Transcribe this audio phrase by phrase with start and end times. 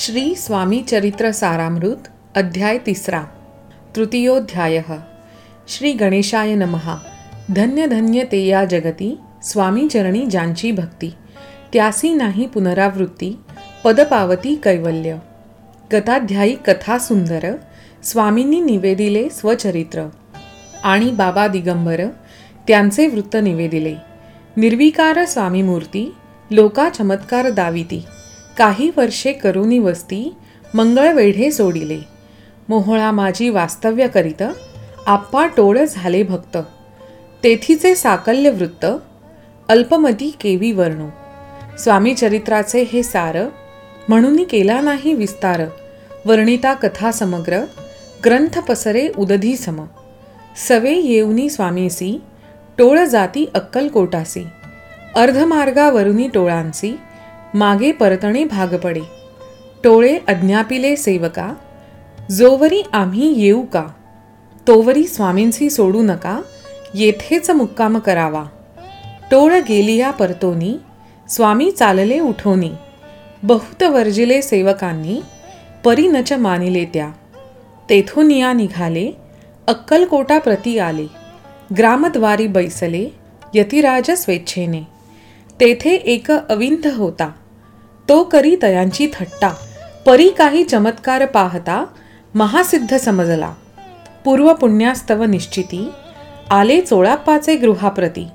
[0.00, 1.96] श्री स्वामी चरित्र सारामृत
[2.34, 3.22] अध्याय तिसरा.
[3.96, 4.82] तृतीयोध्याय.
[5.68, 6.96] श्री गणेशाय नमहा
[7.56, 11.10] धन्य धन्य ते या जगती स्वामी चरणी ज्यांची भक्ती.
[11.72, 13.38] त्यासी नाही पुनरावृत्ती
[13.84, 15.16] पदपावती कैवल्य.
[15.92, 17.56] गताध्यायी कथा सुंदर
[18.04, 20.08] स्वामींनी निवेदिले स्वचरित्र.
[20.84, 22.00] आणि बाबा दिगंबर
[22.68, 23.94] त्यांचे वृत्त निवेदिले.
[24.56, 26.14] निर्विकार स्वामीमूर्ती
[26.50, 28.04] लोका चमत्कार दाविती.
[28.58, 30.34] काही वर्षे करुणी वस्ती
[30.74, 31.98] मंगळवेढे सोडिले
[32.68, 34.42] मोहळा माझी वास्तव्य करीत
[35.06, 36.56] आप्पा टोळ झाले भक्त.
[37.44, 38.86] तेथीचे साकल्य वृत्त
[39.68, 41.08] अल्पमती केवी वर्णू.
[41.78, 43.36] स्वामी चरित्राचे हे सार
[44.08, 45.62] म्हणून केला नाही विस्तार.
[46.24, 47.64] वर्णिता कथा समग्र
[48.24, 49.84] ग्रंथ पसरे उदधी सम.
[50.68, 52.22] सवे येऊनी स्वामीसी
[52.78, 54.46] टोळ जाती अक्कलकोटासी.
[55.16, 56.92] अर्धमार्गावरुनी टोळांसी
[57.54, 59.00] मागे परतणे भाग पडे.
[59.84, 61.54] टोळे अज्ञापिले सेवका
[62.30, 63.86] जोवरी आम्ही येऊ का?
[64.68, 66.40] तोवरी स्वामींशी सोडू नका
[66.94, 68.44] येथेच मुक्काम करावा.
[69.30, 70.76] टोळ गेलिया परतोनी
[71.28, 72.70] स्वामी चालले उठोनी.
[73.42, 75.20] बहुत वर्जिले सेवकांनी
[75.84, 77.10] परीनच मानिले त्या.
[77.90, 79.12] तेथून या निघाले
[79.66, 81.06] अक्कलकोटा प्रती आले.
[81.78, 83.08] ग्रामद्वारी बैसले
[83.54, 84.80] यतिराज स्वेच्छेने.
[85.60, 87.30] तेथे एक अविंध होता.
[88.08, 89.48] तो करी तयांची थट्टा.
[90.06, 91.84] परी काही चमत्कार पाहता
[92.34, 93.54] महासिद्ध समजला.
[94.24, 95.90] पूर्व पुण्यास्तव निश्चिती
[96.50, 98.26] आले चोळाप्पाचे गृहाप्रती.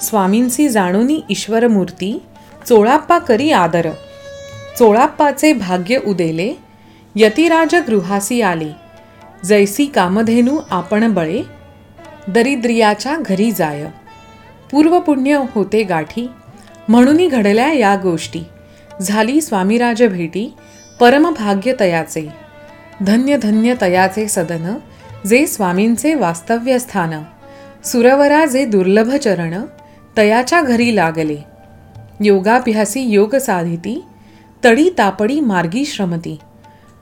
[0.00, 2.22] स्वामींसी जाणूनी ईश्वरमूर्ती
[2.68, 3.88] चोळाप्पा करी आदर.
[4.78, 6.54] चोळाप्पाचे भाग्य उदेले
[7.16, 8.70] यतिराज गृहासी आले.
[9.44, 11.42] जैसी कामधेनू आपण बळे
[12.28, 13.86] दरिद्रियाच्या घरी जाय.
[14.70, 16.30] पूर्वपुण्य होते गाठी
[16.88, 18.40] म्हणूनही घडल्या या गोष्टी.
[19.02, 20.54] झाली स्वामीराज भेटी
[21.00, 22.28] परमभाग्य तयाचे.
[23.02, 24.74] धन्य धन्य तयाचे सदन
[25.26, 27.22] जे स्वामींचे वास्तव्य स्थान
[27.84, 29.54] सुरवरा जे दुर्लभ चरण
[30.16, 31.36] तयाच्या घरी लागले.
[32.20, 34.04] योगाभ्यासी योग साधिती
[34.64, 36.38] तडी तापडी मार्गी श्रमती.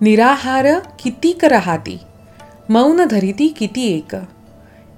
[0.00, 1.98] निराहार कितीक राहाती?
[2.68, 4.16] मौन धरिती किती एक?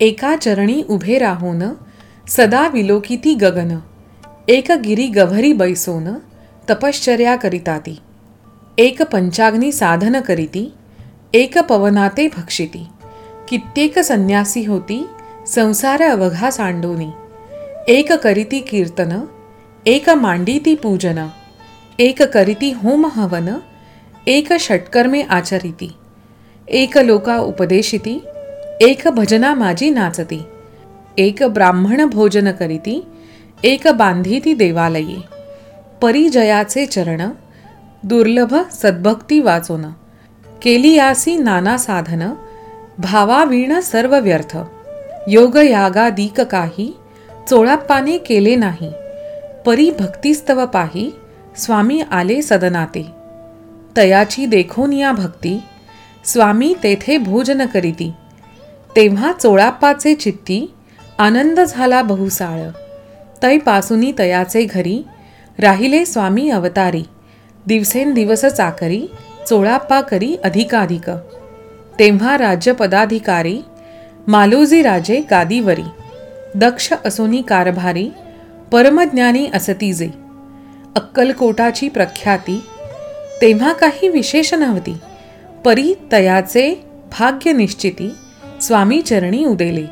[0.00, 1.62] एका चरणी उभे राहून
[2.28, 3.78] सदा विलोकिती गगन.
[4.48, 6.08] एक गिरी गभरी बैसोन
[6.68, 7.98] तपश्चर्या करिताती
[8.78, 10.72] एक पंचाग्नी साधन करीती
[11.34, 12.86] एक पवनाते भक्षिती.
[13.48, 15.06] कित्येक संन्यासी होती
[15.46, 17.08] संसार अवघा सांडोनी.
[17.88, 19.20] एक करीती कीर्तन
[19.86, 21.26] एक मांडीती पूजन
[21.98, 23.48] एक करीती होम हवन
[24.26, 25.92] एक षटकर्मे आचरिती.
[26.68, 28.18] एक लोका उपदेशिती
[28.80, 30.42] एक भजना माझी नाचती.
[31.18, 33.00] एक ब्राह्मण भोजन करीती
[33.64, 35.37] एक बांधीती देवालये.
[36.02, 37.20] परिजयाचे चरण
[38.02, 39.84] दुर्लभ सद्भक्ती वाचोन
[40.62, 42.32] केलियासी नाना साधन
[42.98, 44.58] भावावीण सर्व व्यर्थ
[45.28, 46.96] योगयागादिक काही
[47.50, 48.92] चोळाप्पाने केले नाही
[49.66, 51.10] परी भक्तिस्तव पाही
[51.56, 53.06] स्वामी आले सदनाते.
[53.96, 55.62] तयाची देखून या भक्ती
[56.24, 58.12] स्वामी तेथे भोजन करीती.
[58.96, 60.74] तेव्हा चोळाप्पाचे चित्ती
[61.18, 62.68] आनंद झाला बहुसाळ.
[63.42, 65.02] तैपासुनी तयाचे घरी
[65.60, 67.02] राहिले स्वामी अवतारी.
[67.66, 69.06] दिवसेंदिवस चाकरी
[69.48, 71.10] चोळाप्पा करी अधिकाधिक.
[71.98, 73.60] तेव्हा राज्यपदाधिकारी
[74.26, 75.82] मालोजी राजे गादीवरी.
[76.54, 78.10] दक्ष असोनी कारभारी
[78.72, 80.10] परमज्ञानी असतीजे.
[80.96, 82.62] अक्कलकोटाची प्रख्याती.
[83.42, 84.96] तेव्हा काही विशेष नव्हती.
[85.64, 86.84] परी तयाचे
[87.18, 88.14] भाग्य निश्चिती
[88.62, 89.86] स्वामी चरणी उदेले.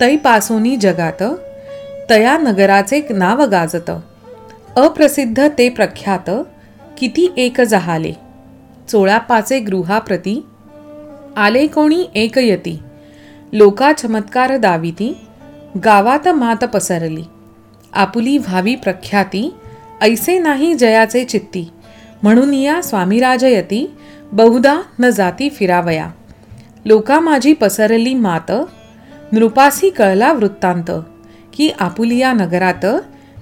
[0.00, 1.22] तैपासोनी जगात
[2.10, 3.90] तया नगराचे नाव गाजत.
[4.76, 6.30] अप्रसिद्ध ते प्रख्यात
[6.98, 8.12] किती एक जहाले.
[8.88, 10.46] चोळापाचे गृहाप्रती
[11.36, 12.78] आले कोणी एक यती.
[13.52, 15.16] लोका चमत्कार दाविती
[15.84, 17.22] गावात मात पसरली.
[17.92, 19.54] आपुली व्हावी प्रख्याती
[20.02, 21.70] ऐसे नाही जयाचे चित्ती.
[22.22, 23.90] म्हणून या स्वामीराजयती
[24.32, 26.10] बहुधा न जाती फिरावया.
[26.84, 28.52] लोका माझी पसरली मात
[29.32, 30.90] नृपासी कळला वृत्तांत
[31.52, 32.84] की आपुलिया नगरात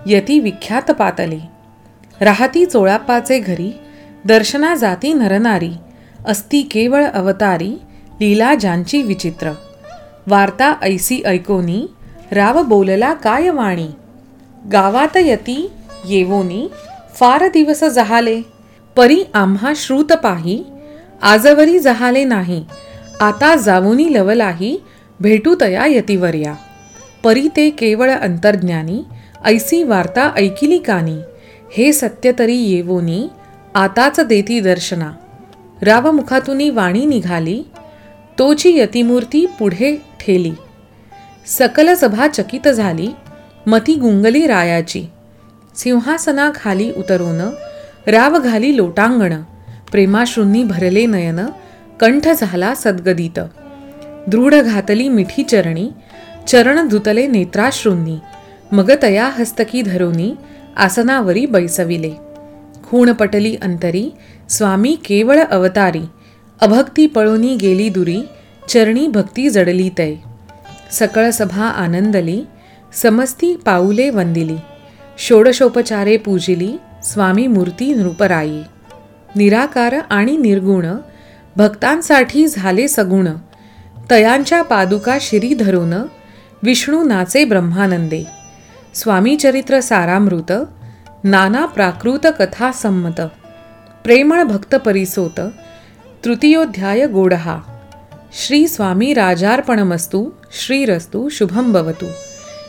[0.06, 1.38] यती विख्यात पातले.
[2.20, 3.72] राहती चोळाप्पाचे घरी
[4.24, 5.72] दर्शना जाती नरनारी
[6.26, 7.70] अस्ती केवळ अवतारी
[8.20, 9.50] लीला ज्यांची विचित्र.
[10.26, 11.86] वार्ता ऐसी ऐकोनी
[12.32, 13.88] राव बोलला काय वाणी?
[14.72, 15.70] गावात यती
[16.04, 16.68] येवोनी
[17.14, 18.40] फार दिवस जहाले
[18.96, 20.64] परी आम्हा श्रुत पाही
[21.22, 22.64] आजवरी जहाले नाही
[23.20, 24.76] आता जावोनी लवलाही
[25.20, 26.54] भेटू तया यतिवर्या.
[27.24, 29.02] परी ते केवळ अंतर्ज्ञानी
[29.44, 31.17] ऐसी वार्ता ऐकिली कानी.
[31.73, 33.29] हे सत्य तरी येवोनी
[33.75, 35.12] आताच देती दर्शना.
[35.82, 37.62] रावमुखातून वाणी निघाली
[38.38, 40.52] तोची यतिमूर्ती पुढे ठेली.
[41.46, 43.08] सकल सभा चकित झाली
[43.67, 45.06] मती गुंगली रायाची.
[45.76, 47.41] सिंहासनाखाली उतरून
[48.06, 49.32] राव घाली लोटांगण.
[49.91, 51.41] प्रेमाश्रूंनी भरले नयन
[52.00, 53.41] कंठ झाला सद्गदित.
[54.26, 55.91] दृढ घातली मिठी चरणी
[56.49, 58.17] चरण धुतले नेत्राश्रूंनी.
[58.72, 60.34] मग तया हस्तकी धरोनी
[60.76, 62.12] आसनावरी बैसविले.
[62.82, 64.11] खूण पटली अंतरी
[64.49, 66.02] स्वामी केवळ अवतारी
[66.61, 68.22] अभक्ती पळोनी गेली दुरी
[68.69, 70.14] चरणी भक्ती जडली तय.
[70.90, 72.43] सकळ सभा आनंदली
[72.93, 74.56] समस्ती पाऊले वंदिली.
[75.19, 76.72] षोडशोपचारे पूजिली
[77.05, 78.60] स्वामी मूर्ती नृपराई
[79.37, 80.87] निराकार आणि निर्गुण
[81.56, 83.28] भक्तांसाठी झाले सगुण.
[84.10, 85.93] तयांच्या पादुका शिरी धरून
[86.62, 88.44] विष्णू नाचे ब्रह्मानंदे.
[88.94, 90.52] स्वामीचरित्र सारामृत
[91.25, 93.20] नाना प्राकृत कथा संमत
[94.05, 95.41] प्रेमळ भक्त परिसोत
[96.25, 97.58] तृतीयोध्याय गोडहा
[98.32, 102.06] श्री स्वामी राजार्पणमस्तु श्रीरस्तु शुभं भवतु.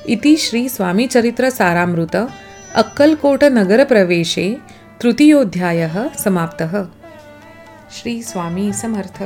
[0.05, 2.15] इति श्री स्वामीचरित्र सारामृत
[2.75, 4.57] अक्कलकोट नगरप्रवेशे
[5.03, 6.83] तृतीयोध्यायः समाप्तः.
[8.01, 9.23] श्री स्वामी समर्थ.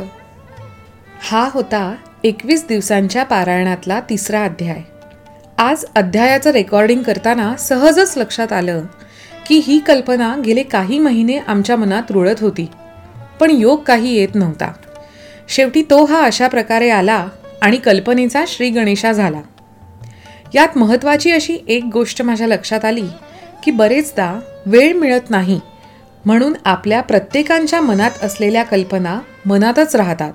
[1.32, 4.82] हा होता एकवीस दिवसांच्या पारायणातला तिसरा अध्याय.
[5.60, 8.84] आज अध्यायाचं रेकॉर्डिंग करताना सहजच लक्षात आलं
[9.48, 12.68] की ही कल्पना गेले काही महिने आमच्या मनात रुळत होती.
[13.40, 14.72] पण योग काही येत नव्हता.
[15.48, 17.28] शेवटी तो हा अशा प्रकारे आला
[17.62, 19.42] आणि कल्पनेचा श्री गणेशा झाला.
[20.56, 23.08] यात महत्त्वाची अशी एक गोष्ट माझ्या लक्षात आली
[23.64, 25.60] की बरेचदा वेळ मिळत नाही
[26.26, 30.34] म्हणून आपल्या प्रत्येकांच्या मनात असलेल्या कल्पना मनातच राहतात.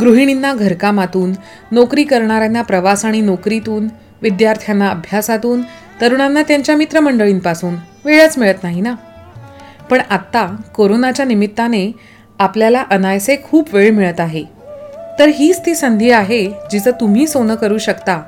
[0.00, 1.32] गृहिणींना घरकामातून
[1.72, 3.88] नोकरी करणाऱ्यांना प्रवास आणि नोकरीतून
[4.22, 5.62] विद्यार्थ्यांना अभ्यासातून
[6.00, 7.74] तरुणांना त्यांच्या मित्रमंडळींपासून
[8.04, 8.94] वेळच मिळत नाही ना?
[9.90, 11.92] पण आत्ता कोरोनाच्या निमित्ताने
[12.38, 14.44] आपल्याला अनायसे खूप वेळ मिळत आहे.
[15.18, 18.22] तर हीच ती संधी आहे जिचं तुम्ही सोनं करू शकता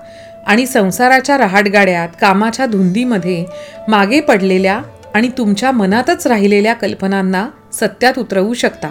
[0.46, 3.46] आणि संसाराच्या रहाटगाड्यात कामाच्या धुंदीमध्ये
[3.88, 4.81] मागे पडलेल्या
[5.14, 8.90] आणि तुमच्या मनातच राहिलेल्या कल्पनांना सत्यात उतरवू शकता.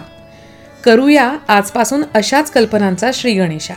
[0.84, 3.74] करूया आजपासून अशाच कल्पनांचा श्रीगणेशा